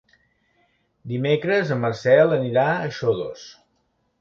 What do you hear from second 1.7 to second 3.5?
en Marcel anirà a Xodos.